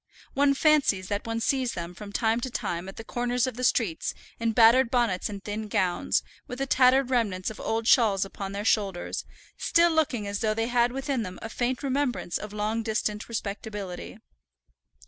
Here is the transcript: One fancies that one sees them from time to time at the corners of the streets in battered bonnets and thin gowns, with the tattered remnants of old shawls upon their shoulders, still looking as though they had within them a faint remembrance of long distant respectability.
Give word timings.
One 0.33 0.55
fancies 0.55 1.09
that 1.09 1.27
one 1.27 1.39
sees 1.39 1.73
them 1.75 1.93
from 1.93 2.11
time 2.11 2.39
to 2.41 2.49
time 2.49 2.89
at 2.89 2.95
the 2.97 3.03
corners 3.03 3.45
of 3.45 3.53
the 3.55 3.63
streets 3.63 4.15
in 4.39 4.51
battered 4.51 4.89
bonnets 4.89 5.29
and 5.29 5.43
thin 5.43 5.67
gowns, 5.67 6.23
with 6.47 6.57
the 6.57 6.65
tattered 6.65 7.11
remnants 7.11 7.51
of 7.51 7.59
old 7.59 7.85
shawls 7.87 8.25
upon 8.25 8.51
their 8.51 8.65
shoulders, 8.65 9.25
still 9.57 9.91
looking 9.91 10.25
as 10.25 10.39
though 10.39 10.55
they 10.55 10.69
had 10.69 10.91
within 10.91 11.21
them 11.21 11.37
a 11.43 11.49
faint 11.49 11.83
remembrance 11.83 12.39
of 12.39 12.51
long 12.51 12.81
distant 12.81 13.29
respectability. 13.29 14.17